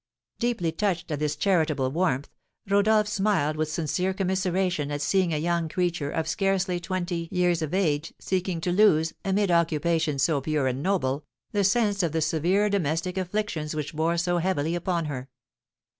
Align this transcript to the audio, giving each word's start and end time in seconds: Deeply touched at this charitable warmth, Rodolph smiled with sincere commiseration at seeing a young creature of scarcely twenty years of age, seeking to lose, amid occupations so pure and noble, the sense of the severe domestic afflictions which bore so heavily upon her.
Deeply 0.39 0.71
touched 0.71 1.11
at 1.11 1.19
this 1.19 1.35
charitable 1.35 1.91
warmth, 1.91 2.27
Rodolph 2.67 3.07
smiled 3.07 3.55
with 3.55 3.69
sincere 3.71 4.15
commiseration 4.15 4.89
at 4.89 4.99
seeing 4.99 5.31
a 5.31 5.37
young 5.37 5.69
creature 5.69 6.09
of 6.09 6.27
scarcely 6.27 6.79
twenty 6.79 7.27
years 7.31 7.61
of 7.61 7.71
age, 7.71 8.11
seeking 8.17 8.59
to 8.61 8.71
lose, 8.71 9.13
amid 9.23 9.51
occupations 9.51 10.23
so 10.23 10.41
pure 10.41 10.65
and 10.65 10.81
noble, 10.81 11.23
the 11.51 11.63
sense 11.63 12.01
of 12.01 12.13
the 12.13 12.21
severe 12.21 12.67
domestic 12.67 13.15
afflictions 13.15 13.75
which 13.75 13.93
bore 13.93 14.17
so 14.17 14.39
heavily 14.39 14.73
upon 14.73 15.05
her. 15.05 15.29